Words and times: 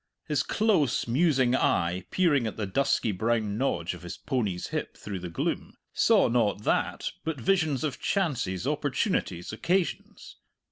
His 0.27 0.41
close, 0.41 1.07
musing 1.07 1.55
eye, 1.55 2.05
peering 2.09 2.47
at 2.47 2.57
the 2.57 2.65
dusky 2.65 3.11
brown 3.11 3.55
nodge 3.59 3.93
of 3.93 4.01
his 4.01 4.17
pony's 4.17 4.69
hip 4.69 4.97
through 4.97 5.19
the 5.19 5.29
gloom, 5.29 5.75
saw 5.93 6.27
not 6.27 6.63
that, 6.63 7.11
but 7.23 7.39
visions 7.39 7.83
of 7.83 7.99
chances, 8.01 8.65
opportunities, 8.65 9.53
occasions. 9.53 10.37